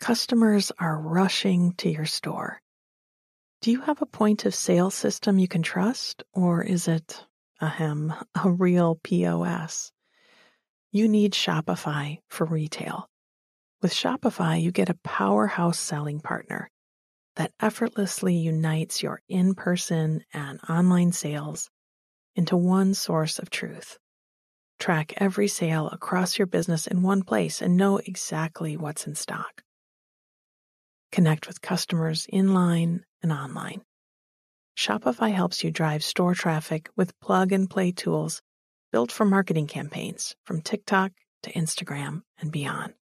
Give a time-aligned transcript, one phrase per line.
[0.00, 2.58] Customers are rushing to your store.
[3.60, 7.26] Do you have a point of sale system you can trust, or is it,
[7.60, 9.92] ahem, a real POS?
[10.90, 13.10] You need Shopify for retail.
[13.82, 16.70] With Shopify, you get a powerhouse selling partner
[17.36, 21.68] that effortlessly unites your in person and online sales
[22.34, 23.98] into one source of truth.
[24.78, 29.62] Track every sale across your business in one place and know exactly what's in stock.
[31.12, 33.82] Connect with customers in line and online.
[34.76, 38.42] Shopify helps you drive store traffic with plug and play tools
[38.92, 42.94] built for marketing campaigns from TikTok to Instagram and beyond.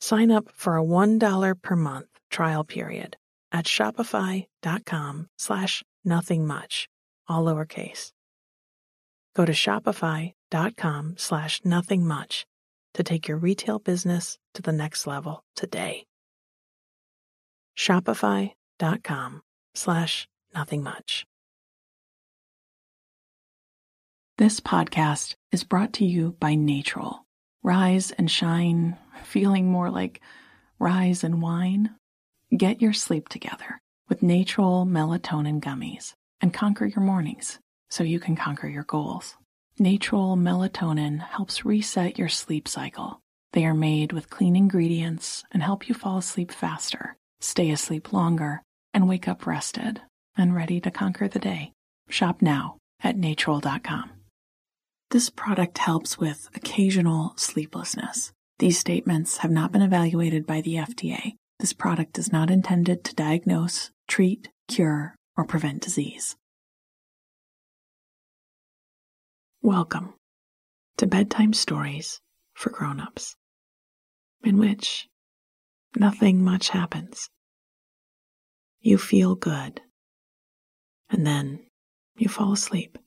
[0.00, 3.16] Sign up for a $1 per month trial period
[3.52, 6.88] at shopify.com slash nothing much,
[7.28, 8.12] all lowercase.
[9.34, 12.46] Go to shopify.com slash nothing much
[12.94, 16.04] to take your retail business to the next level today.
[17.76, 19.42] Shopify.com
[19.74, 21.26] slash nothing much.
[24.36, 27.18] This podcast is brought to you by Natrol.
[27.62, 30.20] Rise and shine, feeling more like
[30.78, 31.94] rise and wine?
[32.56, 37.58] Get your sleep together with Natrol melatonin gummies and conquer your mornings
[37.90, 39.36] so you can conquer your goals.
[39.80, 43.20] Natrol melatonin helps reset your sleep cycle.
[43.52, 48.62] They are made with clean ingredients and help you fall asleep faster, stay asleep longer,
[48.92, 50.00] and wake up rested
[50.36, 51.72] and ready to conquer the day.
[52.08, 54.10] Shop now at natrol.com.
[55.10, 58.32] This product helps with occasional sleeplessness.
[58.58, 61.34] These statements have not been evaluated by the FDA.
[61.60, 66.36] This product is not intended to diagnose, treat, cure, or prevent disease.
[69.62, 70.14] Welcome
[70.96, 72.20] to Bedtime Stories
[72.54, 73.36] for Grown-ups,
[74.42, 75.08] in which
[75.96, 77.30] nothing much happens.
[78.80, 79.80] You feel good,
[81.08, 81.60] and then
[82.16, 82.98] you fall asleep.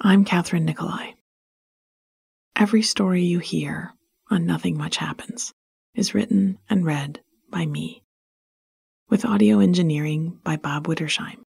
[0.00, 1.14] I'm Kathryn Nicolai.
[2.56, 3.94] Every story you hear
[4.30, 5.52] on Nothing Much Happens
[5.94, 7.20] is written and read
[7.50, 8.02] by me,
[9.08, 11.42] with audio engineering by Bob Wittersheim.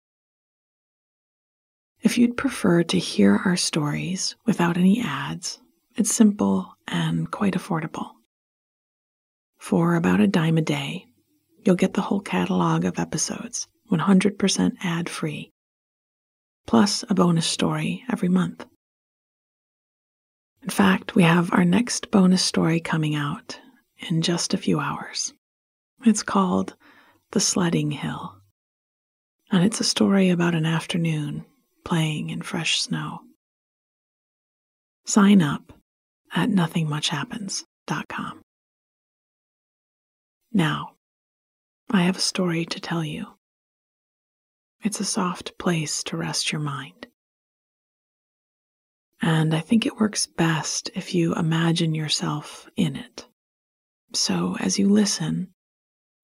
[2.01, 5.59] If you'd prefer to hear our stories without any ads,
[5.95, 8.11] it's simple and quite affordable.
[9.67, 11.07] For about a dime a day,
[11.65, 15.51] you'll get the whole catalog of episodes 100% ad free
[16.65, 18.65] plus a bonus story every month.
[20.63, 23.59] In fact, we have our next bonus story coming out
[24.09, 25.33] in just a few hours.
[26.05, 26.77] It's called
[27.31, 28.37] The Sledding Hill,
[29.51, 31.43] and it's a story about an afternoon
[31.83, 33.19] playing in fresh snow.
[35.05, 35.73] Sign up
[36.33, 38.43] at nothingmuchhappens.com.
[40.51, 40.95] Now,
[41.89, 43.25] I have a story to tell you.
[44.81, 47.07] It's a soft place to rest your mind.
[49.21, 53.27] And I think it works best if you imagine yourself in it.
[54.13, 55.53] So as you listen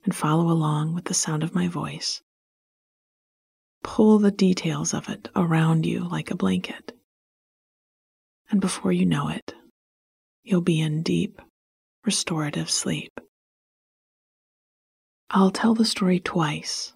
[0.04, 2.22] and follow along with the sound of my voice,
[3.84, 6.96] pull the details of it around you like a blanket.
[8.50, 9.54] And before you know it,
[10.44, 11.42] you'll be in deep,
[12.06, 13.20] restorative sleep.
[15.36, 16.94] I'll tell the story twice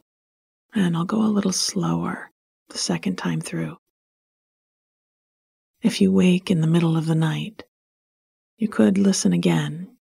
[0.75, 2.29] and I'll go a little slower
[2.69, 3.77] the second time through.
[5.81, 7.63] If you wake in the middle of the night,
[8.57, 9.97] you could listen again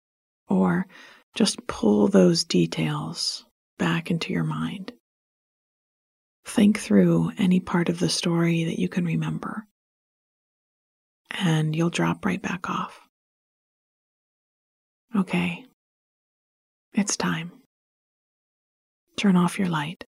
[0.48, 0.88] or
[1.36, 3.46] just pull those details
[3.78, 4.94] back into your mind.
[6.44, 9.68] Think through any part of the story that you can remember,
[11.30, 13.00] and you'll drop right back off.
[15.16, 15.66] Okay,
[16.94, 17.63] it's time.
[19.18, 20.06] Turn off your light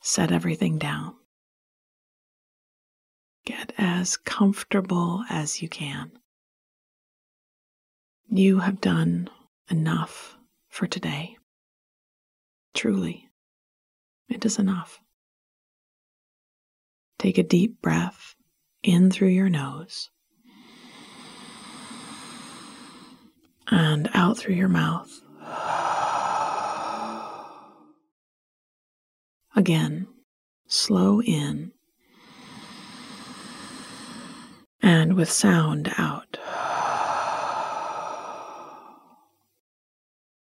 [0.00, 1.14] set everything down.
[3.44, 6.12] Get as comfortable as you can.
[8.28, 9.28] You have done
[9.70, 10.36] enough
[10.68, 11.36] for today.
[12.74, 13.28] Truly,
[14.28, 15.00] it is enough.
[17.18, 18.34] Take a deep breath
[18.82, 20.10] in through your nose
[23.66, 25.20] and out through your mouth.
[29.60, 30.06] Again,
[30.68, 31.72] slow in
[34.80, 36.38] and with sound out.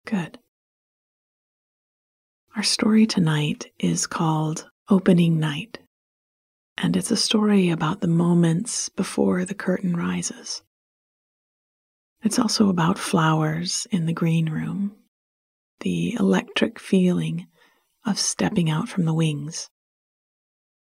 [0.07, 0.41] Good.
[2.57, 5.79] Our story tonight is called Opening Night,
[6.77, 10.65] and it's a story about the moments before the curtain rises.
[12.25, 14.97] It's also about flowers in the green room,
[15.79, 17.47] the electric feeling
[18.07, 19.69] of stepping out from the wings,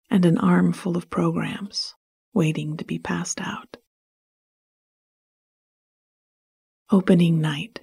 [0.10, 1.96] and an armful of programs
[2.34, 3.78] waiting to be passed out.
[6.92, 7.82] Opening night.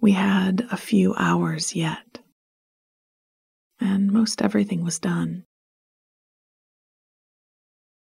[0.00, 2.20] We had a few hours yet,
[3.80, 5.44] and most everything was done.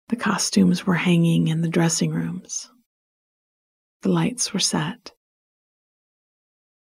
[0.07, 2.69] The costumes were hanging in the dressing rooms.
[4.01, 5.11] The lights were set.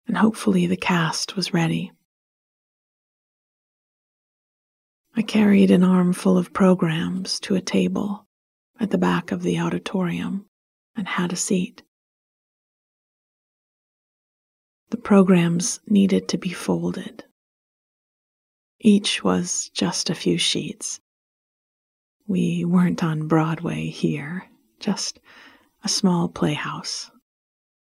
[0.07, 1.91] And hopefully the cast was ready.
[5.15, 8.27] I carried an armful of programs to a table
[8.79, 10.45] at the back of the auditorium
[10.95, 11.83] and had a seat.
[14.89, 17.23] The programs needed to be folded.
[18.79, 21.00] Each was just a few sheets
[22.27, 24.45] we weren't on Broadway here,
[24.79, 25.19] just
[25.83, 27.11] a small playhouse,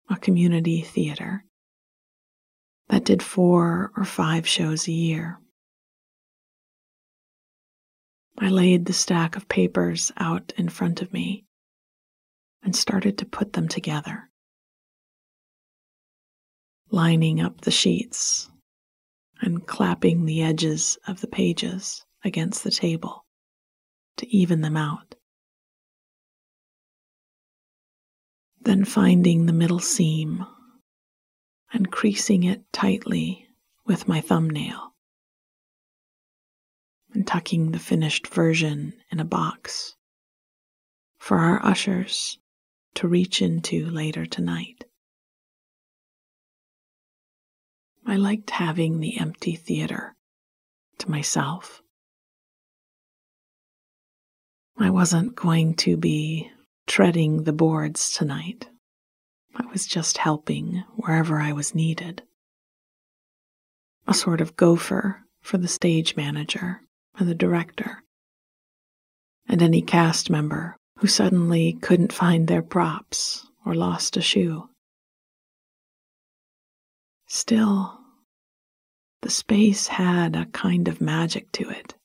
[0.10, 1.44] a community theater
[2.90, 5.40] that did four or five shows a year.
[8.38, 11.46] I laid the stack of papers out in front of me
[12.64, 14.30] and started to put them together,
[16.90, 18.50] lining up the sheets
[19.42, 23.26] and clapping the edges of the pages against the table
[24.18, 25.16] to even them out.
[28.62, 30.46] Then finding the middle seam
[31.72, 33.48] and creasing it tightly
[33.86, 34.94] with my thumbnail,
[37.14, 39.96] and tucking the finished version in a box
[41.18, 42.38] for our ushers
[42.96, 44.86] to reach into later tonight.
[48.06, 50.16] I liked having the empty theater
[51.00, 51.82] to myself.
[54.78, 56.50] I wasn't going to be
[56.88, 58.69] treading the boards tonight.
[59.56, 62.24] I was just helping wherever I was needed.
[64.08, 66.82] A sort of gopher for the stage manager
[67.18, 68.04] and the director,
[69.48, 74.70] and any cast member who suddenly couldn't find their props or lost a shoe.
[77.28, 78.00] Still,
[79.22, 81.96] the space had a kind of magic to it.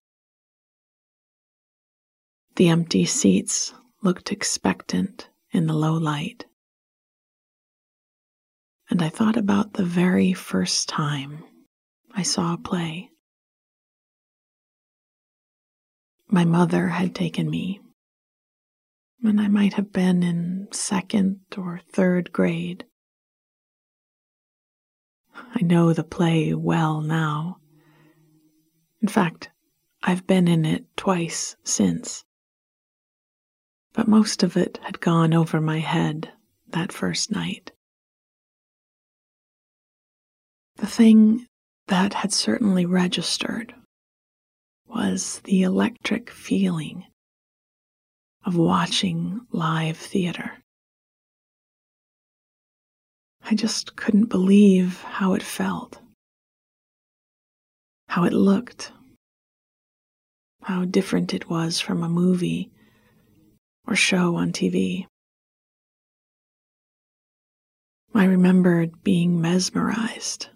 [2.56, 6.46] The empty seats looked expectant in the low light.
[8.90, 11.44] And I thought about the very first time
[12.14, 13.10] I saw a play.
[16.28, 17.80] My mother had taken me,
[19.22, 22.84] and I might have been in second or third grade.
[25.34, 27.58] I know the play well now.
[29.00, 29.50] In fact,
[30.02, 32.24] I've been in it twice since
[33.94, 36.30] but most of it had gone over my head
[36.68, 37.70] that first night.
[40.76, 41.46] The thing
[41.86, 43.74] that had certainly registered
[44.86, 47.06] was the electric feeling
[48.44, 50.58] of watching live theater.
[53.42, 56.00] I just couldn't believe how it felt,
[58.08, 58.92] how it looked,
[60.62, 62.70] how different it was from a movie
[63.86, 65.06] or show on TV.
[68.14, 70.48] I remembered being mesmerized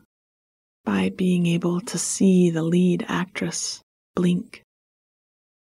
[0.89, 3.83] by being able to see the lead actress
[4.17, 4.63] blink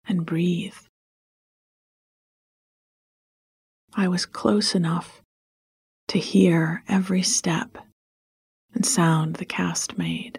[0.06, 0.76] and breathe.
[3.94, 5.20] I was close enough
[6.06, 7.78] to hear every step
[8.72, 10.38] and sound the cast made.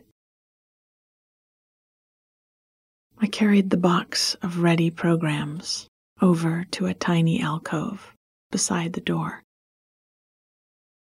[3.18, 5.88] I carried the box of ready programs
[6.22, 8.14] over to a tiny alcove
[8.50, 9.44] beside the door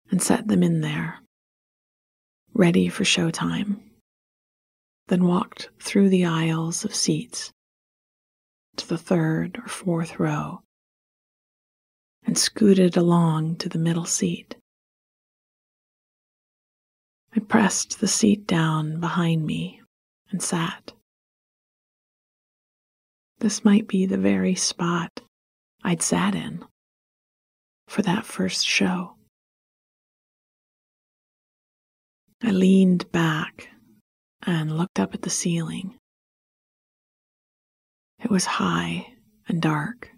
[0.10, 1.20] and set them in there,
[2.56, 3.78] ready for showtime.
[5.08, 7.52] Then walked through the aisles of seats
[8.78, 10.62] to the third or fourth row
[12.26, 14.56] and scooted along to the middle seat.
[17.36, 19.82] I pressed the seat down behind me
[20.32, 20.94] and sat.
[23.40, 25.22] This might be the very spot
[25.84, 26.64] I'd sat in
[27.86, 29.18] for that first show.
[32.46, 33.70] I leaned back
[34.44, 35.98] and looked up at the ceiling.
[38.24, 39.16] It was high
[39.48, 40.12] and dark,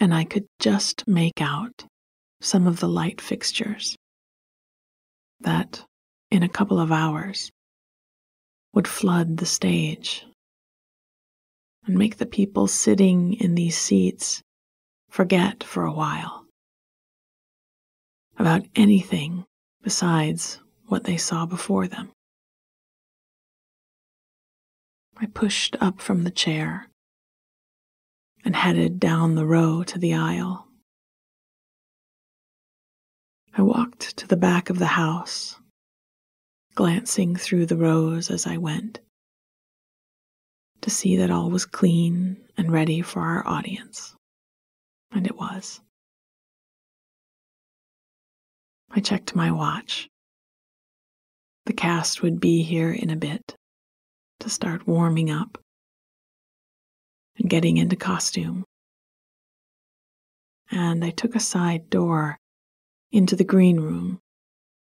[0.00, 1.84] and I could just make out
[2.40, 3.96] some of the light fixtures
[5.40, 5.84] that,
[6.30, 7.50] in a couple of hours,
[8.72, 10.24] would flood the stage
[11.84, 14.40] and make the people sitting in these seats
[15.10, 16.46] forget for a while
[18.38, 19.44] about anything
[19.82, 22.10] besides what they saw before them.
[25.16, 26.88] I pushed up from the chair
[28.44, 30.66] and headed down the row to the aisle.
[33.56, 35.56] I walked to the back of the house,
[36.74, 39.00] glancing through the rows as I went
[40.80, 44.14] to see that all was clean and ready for our audience.
[45.12, 45.80] And it was.
[48.92, 50.08] I checked my watch.
[51.66, 53.54] The cast would be here in a bit
[54.40, 55.58] to start warming up
[57.38, 58.64] and getting into costume.
[60.70, 62.38] And I took a side door
[63.12, 64.18] into the green room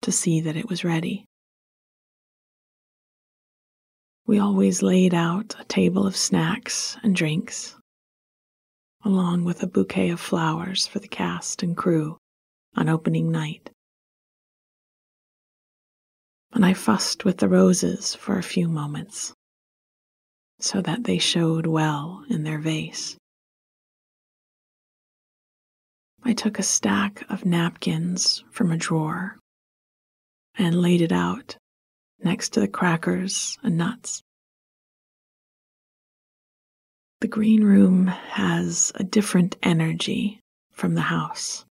[0.01, 1.25] to see that it was ready.
[4.25, 7.75] We always laid out a table of snacks and drinks,
[9.03, 12.17] along with a bouquet of flowers for the cast and crew
[12.75, 13.69] on opening night.
[16.53, 19.33] And I fussed with the roses for a few moments
[20.59, 23.17] so that they showed well in their vase.
[26.23, 29.39] I took a stack of napkins from a drawer
[30.55, 31.57] and laid it out
[32.23, 34.21] next to the crackers and nuts.
[37.21, 40.39] The green room has a different energy
[40.71, 41.65] from the house,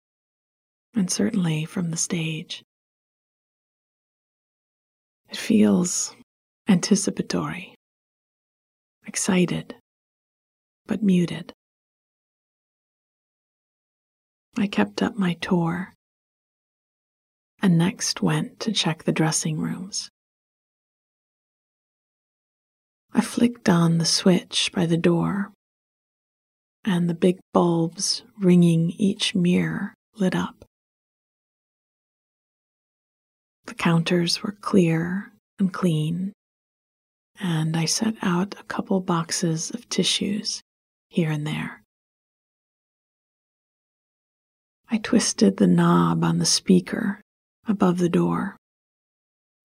[0.93, 2.63] and certainly from the stage.
[5.29, 6.15] It feels
[6.67, 7.75] anticipatory
[9.05, 9.75] excited,
[10.85, 11.51] but muted.
[14.57, 15.93] I kept up my tour
[17.61, 20.09] and next went to check the dressing rooms.
[23.13, 25.51] I flicked on the switch by the door,
[26.85, 30.65] and the big bulbs ringing each mirror lit up.
[33.69, 36.33] The counters were clear and clean,
[37.39, 40.63] and I set out a couple boxes of tissues
[41.09, 41.83] here and there.
[44.89, 47.21] I twisted the knob on the speaker
[47.67, 48.57] above the door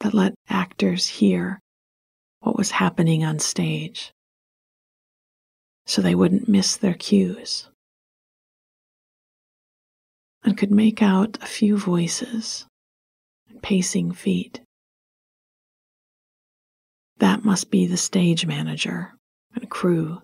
[0.01, 1.59] that let actors hear
[2.41, 4.13] what was happening on stage
[5.87, 7.71] so they wouldn't miss their cues
[10.43, 12.67] and could make out a few voices
[13.65, 14.61] pacing feet.
[17.17, 19.15] That must be the stage manager
[19.55, 20.21] and crew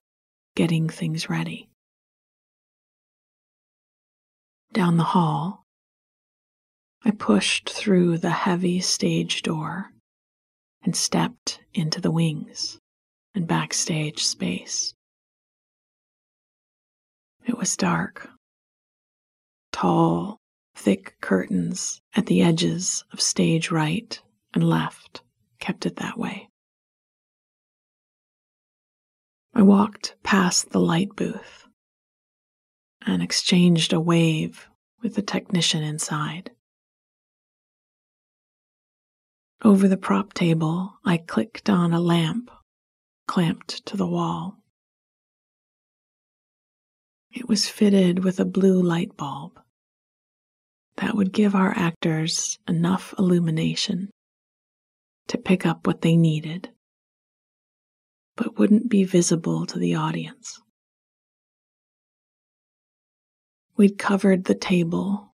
[0.54, 1.70] getting things ready.
[4.75, 5.64] Down the hall,
[7.02, 9.90] I pushed through the heavy stage door
[10.82, 12.78] and stepped into the wings
[13.35, 14.92] and backstage space.
[17.47, 18.28] It was dark.
[19.73, 20.39] Tall,
[20.80, 24.18] thick curtains at the edges of stage right
[24.54, 25.20] and left
[25.58, 26.49] kept it that way.
[29.52, 31.66] I walked past the light booth
[33.02, 34.68] and exchanged a wave
[35.02, 36.50] with the technician inside.
[39.62, 42.50] Over the prop table, I clicked on a lamp
[43.28, 44.56] clamped to the wall.
[47.30, 49.60] It was fitted with a blue light bulb
[51.00, 54.11] that would give our actors enough illumination
[55.28, 56.71] to pick up what they needed
[58.37, 60.62] but wouldn't be visible to the audience.
[63.76, 65.35] We'd covered the table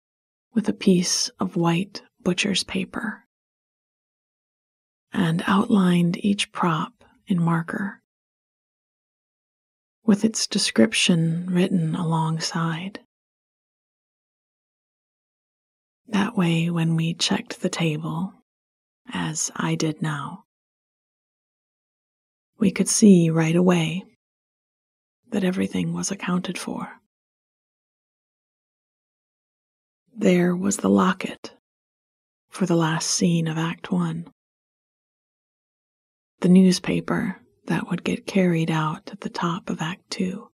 [0.54, 3.24] with a piece of white butcher's paper
[5.12, 8.00] and outlined each prop in marker
[10.04, 13.00] with its description written alongside.
[16.08, 18.34] That way, when we checked the table,
[19.12, 20.44] as I did now,
[22.58, 24.04] we could see right away
[25.30, 27.00] that everything was accounted for.
[30.14, 31.54] There was the locket
[32.50, 34.26] for the last scene of Act One,
[36.40, 40.50] the newspaper that would get carried out at the top of Act Two,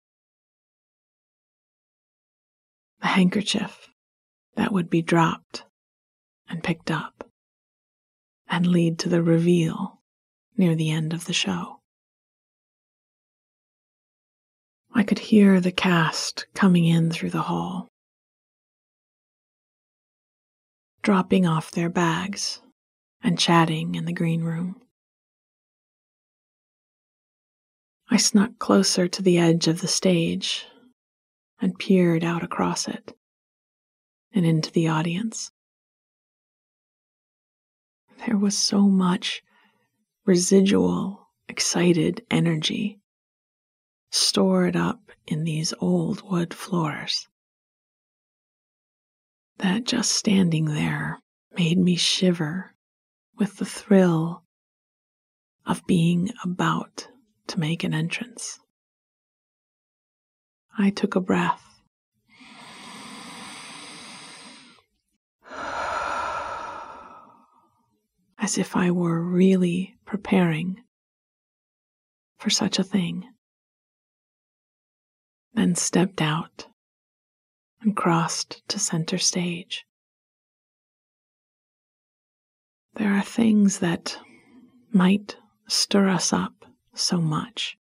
[3.01, 3.88] the handkerchief
[4.59, 5.63] that would be dropped
[6.49, 7.31] and picked up
[8.49, 10.01] and lead to the reveal
[10.57, 11.79] near the end of the show.
[14.93, 17.87] I could hear the cast coming in through the hall,
[21.03, 22.61] dropping off their bags
[23.23, 24.83] and chatting in the green room.
[28.11, 30.67] I snuck closer to the edge of the stage
[31.61, 33.15] and peered out across it
[34.39, 35.51] and into the audience.
[38.25, 39.43] There was so much
[40.25, 43.01] residual, excited energy
[44.11, 47.29] stored up in these old wood floors
[49.59, 51.19] that just standing there
[51.57, 52.75] made me shiver
[53.37, 54.45] with the thrill
[55.67, 57.09] of being about
[57.49, 58.61] to make an entrance.
[60.79, 61.68] I took a breath.
[68.49, 70.83] As if I were really preparing
[72.39, 73.29] for such a thing.
[75.53, 76.67] Then stepped out
[77.83, 79.85] and crossed to center stage.
[82.95, 84.17] There are things that
[84.93, 85.37] might
[85.67, 86.65] stir us up
[86.95, 87.77] so much,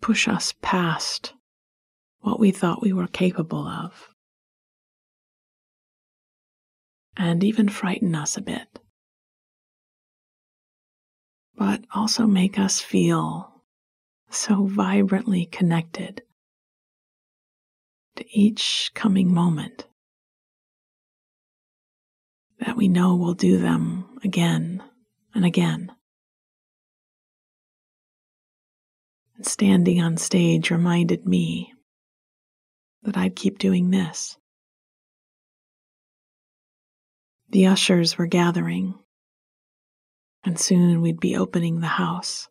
[0.00, 1.34] push us past
[2.22, 4.09] what we thought we were capable of,
[7.20, 8.78] and even frighten us a bit,
[11.54, 13.62] but also make us feel
[14.30, 16.22] so vibrantly connected
[18.16, 19.86] to each coming moment
[22.58, 24.82] that we know we'll do them again
[25.34, 25.92] and again.
[29.36, 31.74] And standing on stage reminded me
[33.02, 34.38] that I'd keep doing this.
[37.50, 38.94] The ushers were gathering,
[40.44, 42.48] and soon we'd be opening the house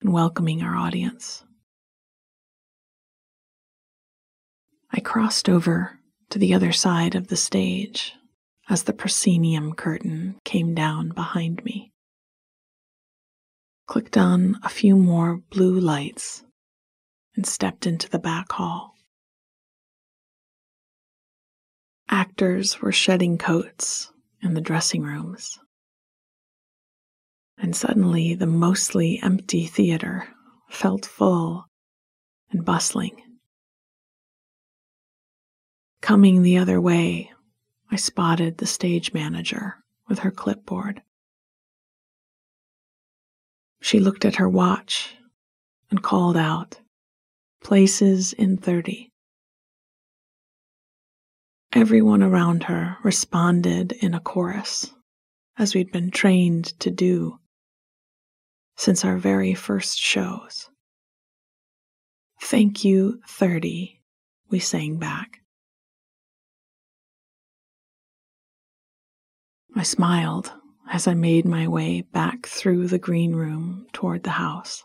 [0.00, 1.44] and welcoming our audience.
[4.92, 5.98] I crossed over
[6.30, 8.14] to the other side of the stage
[8.68, 11.92] as the proscenium curtain came down behind me.
[13.86, 16.44] Clicked on a few more blue lights
[17.34, 18.94] and stepped into the back hall.
[22.10, 24.10] Actors were shedding coats
[24.42, 25.58] in the dressing rooms.
[27.58, 30.28] And suddenly the mostly empty theater
[30.70, 31.66] felt full
[32.50, 33.20] and bustling.
[36.00, 37.32] Coming the other way,
[37.90, 39.76] I spotted the stage manager
[40.08, 41.02] with her clipboard.
[43.80, 45.16] She looked at her watch
[45.90, 46.80] and called out,
[47.62, 49.12] Places in 30.
[51.74, 54.90] Everyone around her responded in a chorus,
[55.58, 57.38] as we'd been trained to do
[58.76, 60.70] since our very first shows.
[62.40, 64.00] Thank you, 30,
[64.48, 65.40] we sang back.
[69.76, 70.52] I smiled
[70.90, 74.84] as I made my way back through the green room toward the house.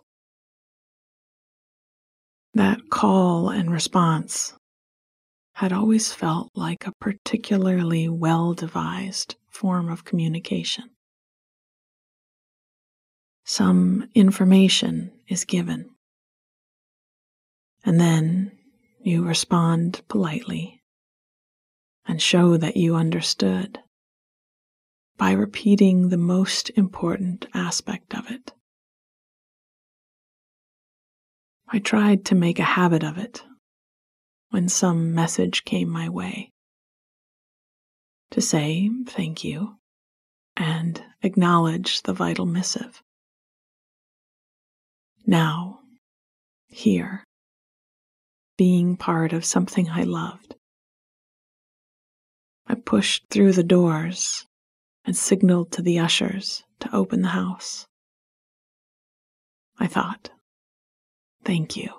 [2.54, 4.54] That call and response
[5.54, 10.90] had always felt like a particularly well devised form of communication.
[13.46, 15.90] Some information is given,
[17.86, 18.52] and then
[19.00, 20.82] you respond politely
[22.08, 23.80] and show that you understood
[25.18, 28.54] by repeating the most important aspect of it.
[31.68, 33.44] I tried to make a habit of it
[34.54, 36.52] when some message came my way
[38.30, 39.78] to say thank you
[40.56, 43.02] and acknowledge the vital missive.
[45.26, 45.80] Now,
[46.68, 47.24] here,
[48.56, 50.54] being part of something I loved.
[52.68, 54.46] I pushed through the doors
[55.04, 57.88] and signaled to the ushers to open the house.
[59.80, 60.30] I thought,
[61.44, 61.90] thank you,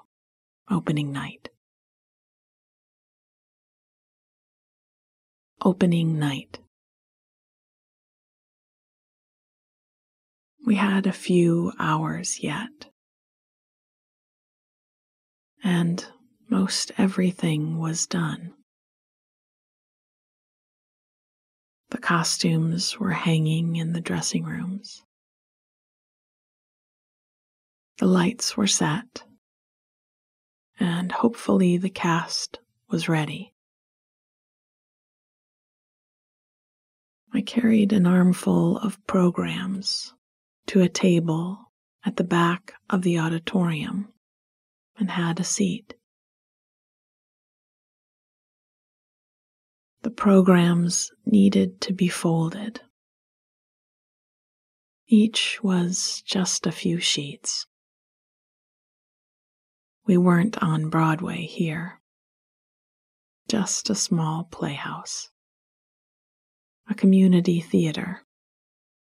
[0.71, 1.49] opening night.
[5.67, 6.59] Opening night.
[10.67, 12.91] We had a few hours yet,
[15.63, 16.07] and
[16.51, 18.53] most everything was done.
[21.89, 25.03] The costumes were hanging in the dressing rooms.
[27.97, 29.25] The lights were set,
[30.79, 32.59] and hopefully the cast
[32.91, 33.54] was ready.
[37.37, 40.15] I carried an armful of programs
[40.67, 41.73] to a table
[42.07, 44.13] at the back of the auditorium
[44.97, 45.95] and had a seat.
[50.03, 52.83] The programs needed to be folded.
[55.09, 57.67] Each was just a few sheets.
[60.07, 62.01] We weren't on Broadway here,
[63.49, 65.31] just a small playhouse,
[66.89, 68.23] a community theater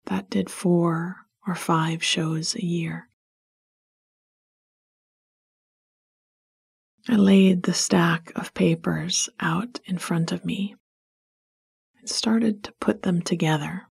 [0.06, 3.08] that did four or five shows a year.
[7.08, 10.74] I laid the stack of papers out in front of me
[11.98, 13.82] and started to put them together,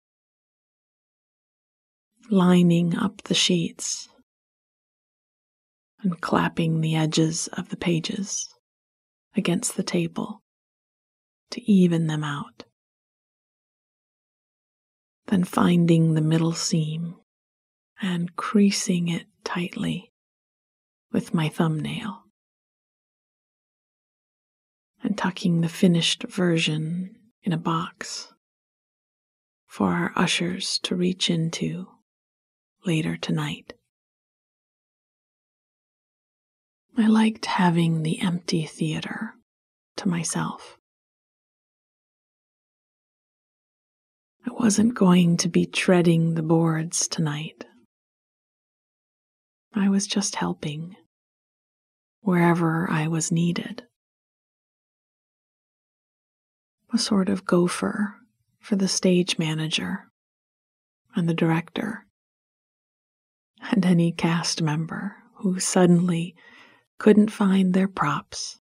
[2.31, 4.09] lining up the sheets
[6.01, 8.49] and clapping the edges of the pages
[9.35, 10.41] against the table
[11.51, 12.63] to even them out.
[15.27, 17.15] Then finding the middle seam
[18.01, 20.11] and creasing it tightly
[21.11, 22.23] with my thumbnail
[25.01, 28.33] and tucking the finished version in a box
[29.67, 31.87] for our ushers to reach into
[32.85, 33.73] later tonight.
[36.97, 39.33] I liked having the empty theater
[39.97, 40.77] to myself.
[44.45, 47.65] I wasn't going to be treading the boards tonight.
[49.73, 50.95] I was just helping
[52.21, 53.83] wherever I was needed
[56.93, 58.15] a sort of gopher
[58.59, 60.11] for the stage manager
[61.15, 62.05] and the director,
[63.71, 66.35] and any cast member who suddenly
[66.99, 68.59] couldn't find their props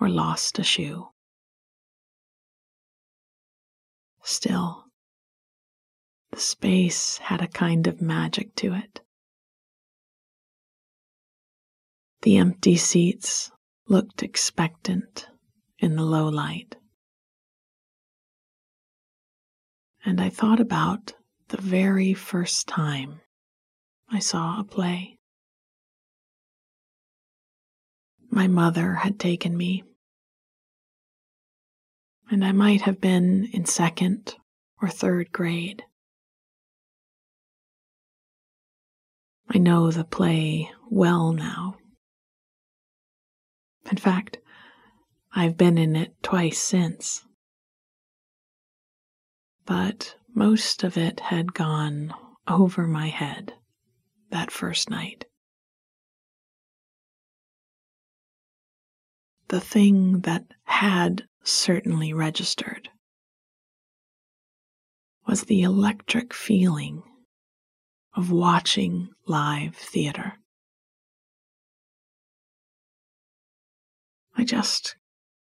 [0.00, 1.08] or lost a shoe.
[4.22, 4.84] Still,
[6.30, 9.00] the space had a kind of magic to it.
[12.22, 13.50] The empty seats
[13.88, 15.28] looked expectant
[15.78, 16.76] in the low light.
[20.04, 21.14] And I thought about
[21.48, 23.20] the very first time
[24.08, 25.18] I saw a play.
[28.30, 29.84] My mother had taken me,
[32.32, 34.36] and I might have been in second
[34.80, 35.84] or third grade.
[39.50, 41.76] I know the play well now.
[43.90, 44.38] In fact,
[45.34, 47.22] I've been in it twice since.
[49.66, 52.14] But most of it had gone
[52.48, 53.52] over my head
[54.30, 55.26] that first night.
[59.48, 62.88] The thing that had certainly registered
[65.26, 67.02] was the electric feeling
[68.14, 70.34] of watching live theater.
[74.36, 74.96] I just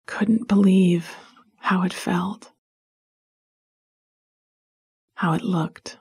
[0.05, 1.15] couldn't believe
[1.57, 2.51] how it felt,
[5.15, 5.97] how it looked,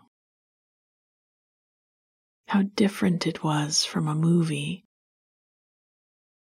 [2.46, 4.84] how different it was from a movie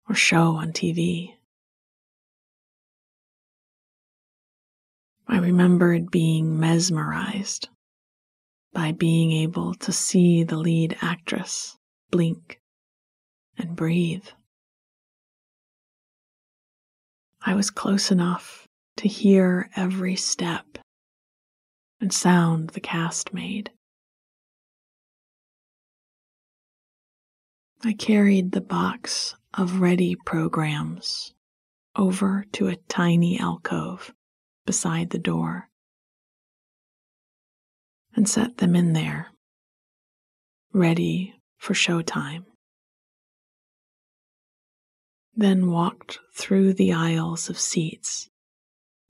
[0.08, 1.37] or show on TV.
[5.30, 7.68] I remembered being mesmerized
[8.74, 11.78] by being able to see the lead actress
[12.12, 12.62] blink
[13.58, 14.26] and breathe.
[17.42, 20.78] I was close enough to hear every step
[22.00, 23.72] and sound the cast made.
[27.84, 31.34] I carried the box of ready programs
[31.96, 34.14] over to a tiny alcove
[34.68, 35.68] beside the door
[38.16, 39.32] and set them in there,
[40.72, 42.46] ready for showtime
[45.38, 48.28] then walked through the aisles of seats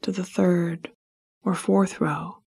[0.01, 0.91] to the third
[1.41, 2.39] or fourth row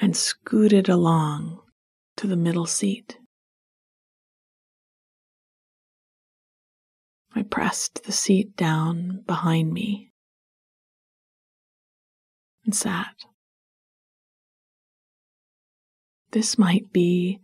[0.00, 1.60] and scooted along
[2.16, 3.18] to the middle seat.
[7.36, 10.10] I pressed the seat down behind me
[12.64, 13.26] and sat.
[16.30, 17.40] This might be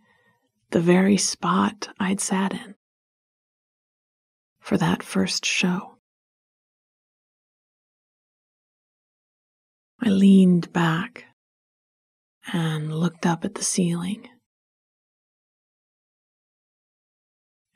[0.70, 2.74] the very spot I'd sat in
[4.61, 5.98] for that first show.
[10.00, 11.26] I leaned back
[12.50, 14.26] and looked up at the ceiling.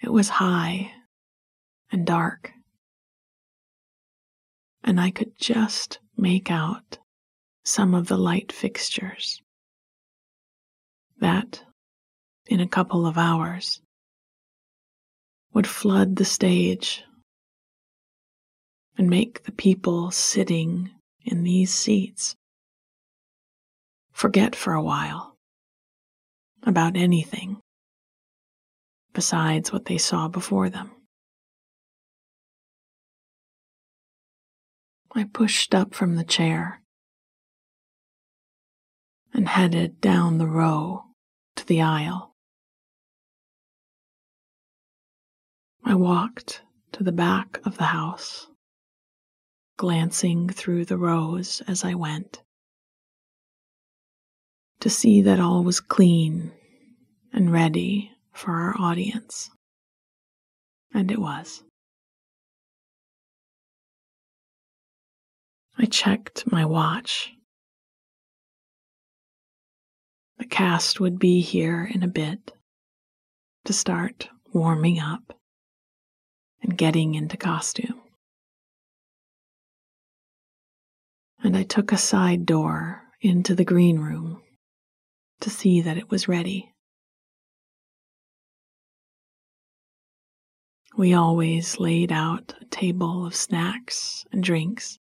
[0.03, 0.93] It was high
[1.91, 2.53] and dark,
[4.83, 6.99] and I could just make out
[7.65, 9.41] some of the light fixtures
[11.19, 11.63] that,
[12.47, 13.81] in a couple of hours,
[15.53, 17.03] would flood the stage
[18.99, 20.91] and make the people sitting
[21.25, 22.37] in these seats
[24.13, 25.37] forget for a while
[26.63, 27.59] about anything
[29.13, 30.91] besides what they saw before them.
[35.17, 36.83] I pushed up from the chair
[39.33, 41.05] and headed down the row
[41.55, 42.35] to the aisle.
[45.83, 46.61] I walked
[46.93, 48.49] to the back of the house,
[49.79, 52.43] glancing through the rows as I went
[54.81, 56.53] to see that all was clean
[57.33, 59.49] and ready for our audience.
[60.93, 61.63] And it was.
[65.79, 67.33] I checked my watch.
[70.39, 72.53] The cast would be here in a bit
[73.65, 75.39] to start warming up
[76.63, 78.01] and getting into costume.
[81.43, 84.43] And I took a side door into the green room
[85.41, 86.73] to see that it was ready.
[90.97, 94.99] We always laid out a table of snacks and drinks,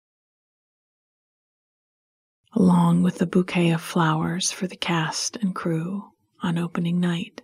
[2.57, 6.05] along with a bouquet of flowers for the cast and crew
[6.43, 7.43] on opening night.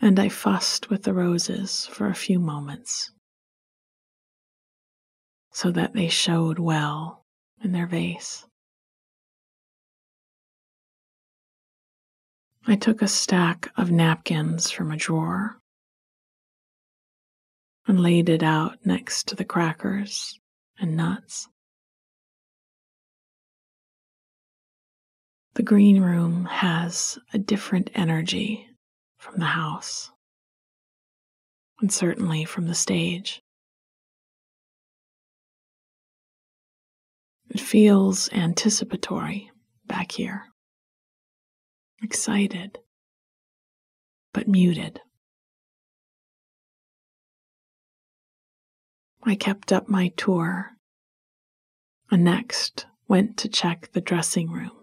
[0.00, 3.12] And I fussed with the roses for a few moments
[5.52, 7.24] so that they showed well
[7.62, 8.46] in their vase.
[12.66, 15.60] I took a stack of napkins from a drawer
[17.86, 20.38] and laid it out next to the crackers
[20.78, 21.48] and nuts.
[25.54, 28.68] The green room has a different energy
[29.18, 30.10] from the house,
[31.80, 33.42] and certainly from the stage.
[37.50, 39.50] It feels anticipatory
[39.86, 40.44] back here
[42.02, 42.78] excited,
[44.32, 45.00] but muted.
[49.22, 50.72] I kept up my tour
[52.10, 54.81] and next went to check the dressing rooms.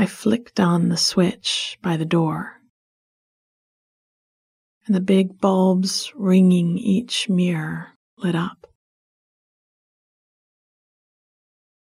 [0.00, 2.62] I flicked on the switch by the door,
[4.86, 8.66] and the big bulbs ringing each mirror lit up.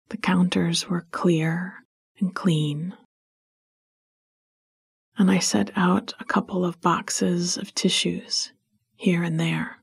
[0.09, 1.75] The counters were clear
[2.19, 2.97] and clean.
[5.15, 8.51] And I set out a couple of boxes of tissues
[8.95, 9.77] here and there.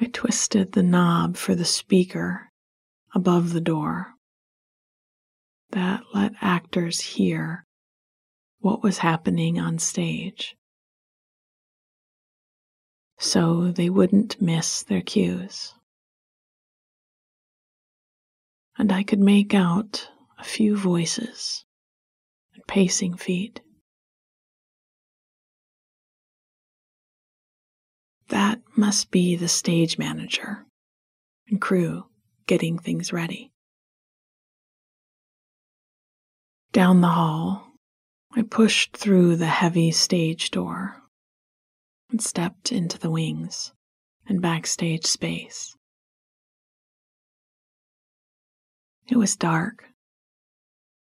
[0.00, 2.50] I twisted the knob for the speaker
[3.14, 4.13] above the door.
[5.74, 7.64] That let actors hear
[8.60, 10.56] what was happening on stage
[13.18, 15.74] so they wouldn't miss their cues
[18.76, 20.08] and I could make out
[20.38, 21.64] a few voices
[22.54, 23.60] and pacing feet.
[28.28, 30.66] That must be the stage manager
[31.48, 32.06] and crew
[32.46, 33.53] getting things ready.
[36.74, 37.70] Down the hall,
[38.32, 41.04] I pushed through the heavy stage door
[42.10, 43.72] and stepped into the wings
[44.26, 45.76] and backstage space.
[49.06, 49.84] It was dark.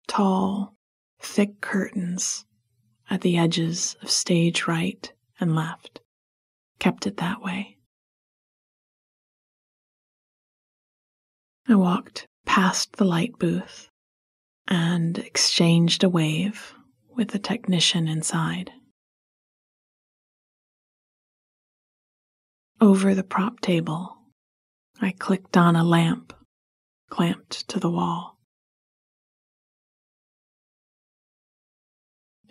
[0.07, 0.77] Tall,
[1.21, 2.45] thick curtains
[3.09, 6.03] at the edges of stage right and left
[6.79, 7.79] kept it that way.
[11.67, 13.89] I walked past the light booth
[14.69, 16.75] and exchanged a wave
[17.15, 18.71] with the technician inside.
[22.81, 24.17] Over the prop table,
[25.01, 26.33] I clicked on a lamp
[27.09, 28.39] clamped to the wall.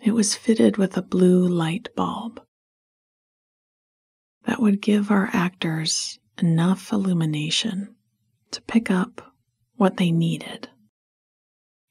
[0.00, 2.40] It was fitted with a blue light bulb
[4.44, 7.94] that would give our actors enough illumination
[8.52, 9.34] to pick up
[9.76, 10.68] what they needed,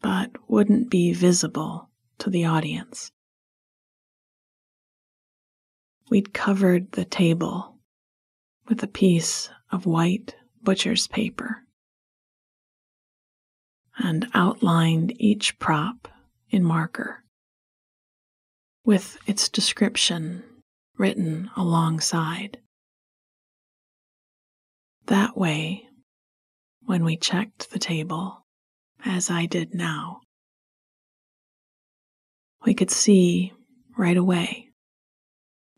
[0.05, 1.89] but wouldn't be visible
[2.19, 3.09] to the audience.
[6.11, 7.79] We'd covered the table
[8.69, 11.63] with a piece of white butcher's paper
[13.97, 16.07] and outlined each prop
[16.51, 17.23] in marker
[18.83, 20.43] with its description
[20.99, 22.59] written alongside.
[25.07, 25.87] That way,
[26.83, 28.44] when we checked the table,
[29.05, 30.21] as I did now,
[32.65, 33.53] we could see
[33.97, 34.69] right away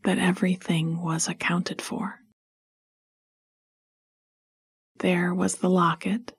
[0.04, 2.16] that everything was accounted for.
[5.00, 6.32] There was the locket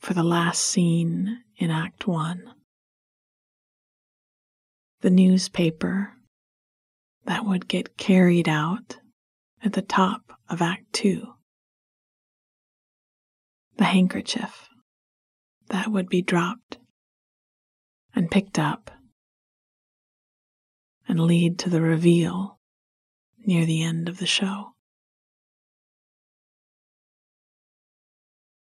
[0.00, 2.52] for the last scene in Act One.
[5.00, 6.14] The newspaper
[7.24, 8.98] that would get carried out
[9.62, 11.34] at the top of Act Two.
[13.76, 14.68] The handkerchief
[15.68, 16.78] that would be dropped
[18.14, 18.90] and picked up
[21.08, 22.58] and lead to the reveal
[23.44, 24.74] near the end of the show.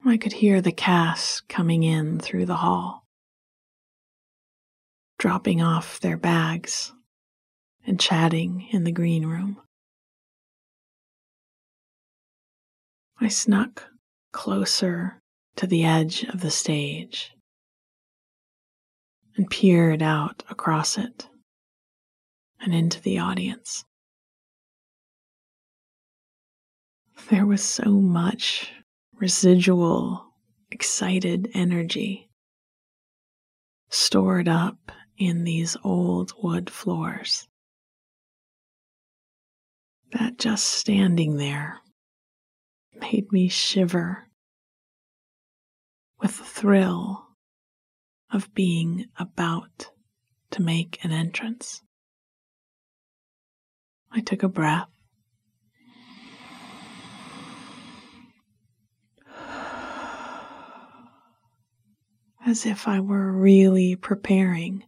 [0.06, 3.06] I could hear the cast coming in through the hall,
[5.18, 6.92] dropping off their bags
[7.88, 9.62] and chatting in the green room.
[13.20, 13.84] I snuck
[14.34, 15.23] closer
[15.56, 17.32] to the edge of the stage
[19.36, 21.28] and peered out across it
[22.60, 23.84] and into the audience.
[27.30, 28.72] There was so much
[29.14, 30.34] residual,
[30.72, 32.30] excited energy
[33.90, 37.48] stored up in these old wood floors
[40.12, 41.80] that just standing there
[43.00, 44.28] made me shiver
[46.24, 47.28] with the thrill
[48.32, 49.90] of being about
[50.50, 51.82] to make an entrance.
[54.10, 54.88] I took a breath
[62.46, 64.86] as if I were really preparing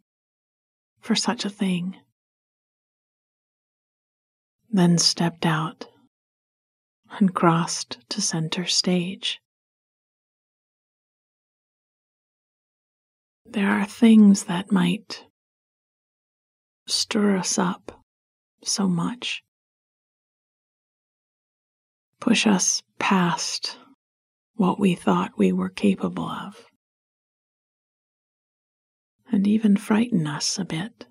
[1.02, 1.98] for such a thing.
[4.72, 5.88] Then stepped out
[7.20, 9.42] and crossed to center stage.
[13.46, 15.24] There are things that might
[16.88, 18.04] stir us up
[18.64, 19.44] so much,
[22.20, 23.78] push us past
[24.56, 26.66] what we thought we were capable of
[29.32, 31.06] and even frighten us a bit,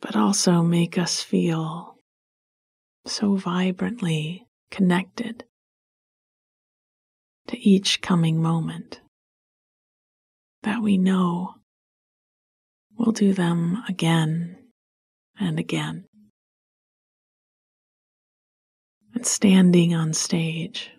[0.00, 1.96] but also make us feel
[3.04, 5.44] so vibrantly connected
[7.48, 9.00] to each coming moment
[10.62, 11.54] that we know
[12.96, 14.56] we'll do them again
[15.38, 16.04] and again.
[19.14, 20.90] And standing on stage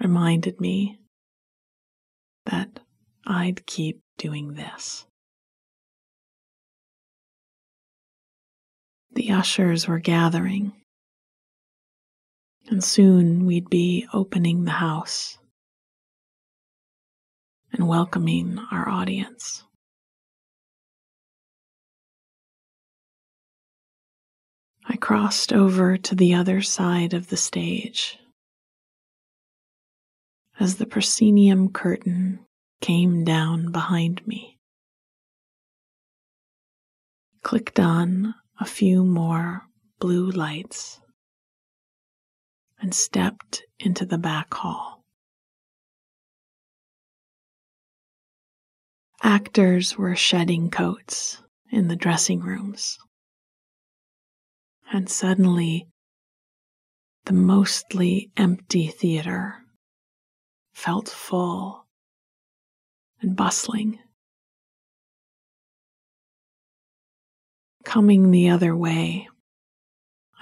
[0.00, 0.98] reminded me
[2.46, 2.80] that
[3.26, 5.06] I'd keep doing this.
[9.12, 10.72] The ushers were gathering,
[12.66, 15.38] and soon we'd be opening the house
[17.74, 19.64] and welcoming our audience.
[24.86, 28.16] I crossed over to the other side of the stage
[30.60, 32.38] as the proscenium curtain
[32.80, 34.56] came down behind me.
[37.42, 39.62] Clicked on a few more
[39.98, 41.00] blue lights
[42.80, 44.93] and stepped into the back hall.
[49.26, 52.98] Actors were shedding coats in the dressing rooms.
[54.92, 55.88] And suddenly,
[57.24, 59.64] the mostly empty theater
[60.74, 61.86] felt full
[63.22, 63.98] and bustling.
[67.82, 69.26] Coming the other way,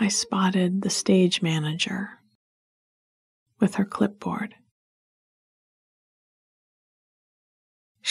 [0.00, 2.18] I spotted the stage manager
[3.60, 4.56] with her clipboard.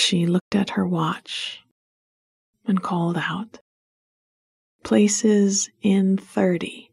[0.04, 1.64] She looked at her watch
[2.66, 3.60] and called out,
[4.84, 6.90] Places in 30.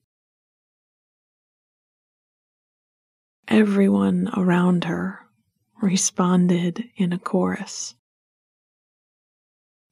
[3.49, 5.21] Everyone around her
[5.81, 7.95] responded in a chorus,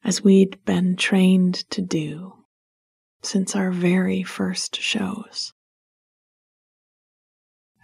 [0.05, 2.45] as we'd been trained to do
[3.23, 5.55] since our very first shows.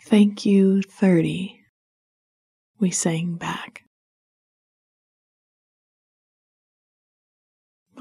[0.04, 1.58] Thank you, 30,
[2.78, 3.84] we sang back.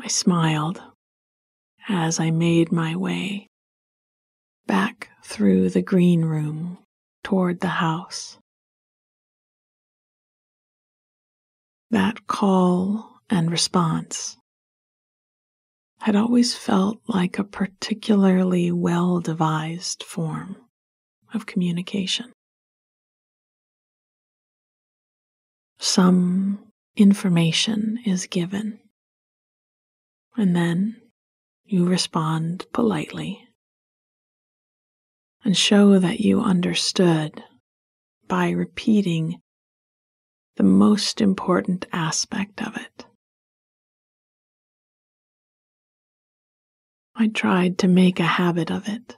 [0.03, 0.81] I smiled
[1.87, 3.47] as I made my way
[4.65, 6.79] back through the green room
[7.23, 8.39] toward the house.
[11.91, 14.37] That call and response
[15.99, 20.55] had always felt like a particularly well devised form
[21.31, 22.31] of communication.
[25.79, 28.80] Some information is given,
[30.41, 30.95] and then
[31.65, 33.47] you respond politely
[35.45, 37.43] and show that you understood
[38.27, 39.39] by repeating
[40.57, 43.05] the most important aspect of it.
[47.15, 49.15] I tried to make a habit of it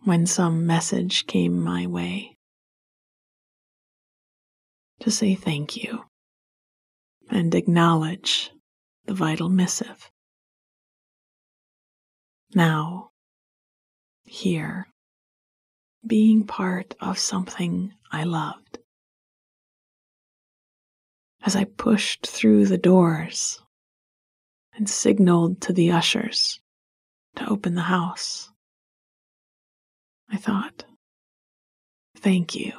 [0.00, 2.36] when some message came my way
[4.98, 6.00] to say thank you
[7.30, 8.50] and acknowledge
[9.08, 10.10] the vital missive.
[12.54, 13.10] Now,
[14.24, 14.86] here,
[16.06, 18.78] being part of something I loved.
[21.42, 23.62] As I pushed through the doors
[24.74, 26.60] and signaled to the ushers
[27.36, 28.50] to open the house,
[30.28, 30.84] I thought,
[32.14, 32.72] thank you,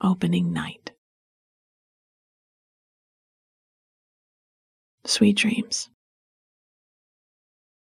[0.00, 0.91] opening night.
[5.12, 5.90] Sweet dreams.